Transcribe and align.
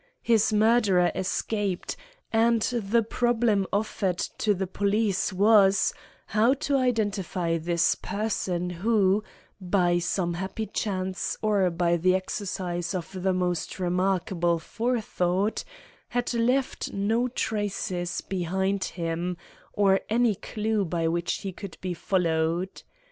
His 0.23 0.51
murderer 0.51 1.11
escaped, 1.13 1.95
and 2.33 2.63
the 2.63 3.03
problem 3.03 3.67
offered 3.71 4.17
to 4.39 4.55
the 4.55 4.65
police 4.65 5.31
was, 5.31 5.93
how 6.25 6.55
to 6.55 6.75
identify 6.75 7.59
this 7.59 7.93
person 7.93 8.71
who, 8.71 9.23
by 9.61 9.99
some 9.99 10.33
happy 10.33 10.65
chance 10.65 11.37
or 11.43 11.69
by 11.69 11.97
the 11.97 12.15
exercise 12.15 12.95
of 12.95 13.21
the 13.21 13.31
most 13.31 13.79
remarkable 13.79 14.57
forethought, 14.57 15.63
had 16.09 16.33
left 16.33 16.91
no 16.91 17.27
traces 17.27 18.21
behind 18.21 18.85
him, 18.85 19.37
or 19.73 19.99
any 20.09 20.33
clue 20.33 20.83
by 20.83 21.07
which 21.07 21.41
he 21.41 21.51
could 21.51 21.77
be 21.79 21.93
followed. 21.93 22.81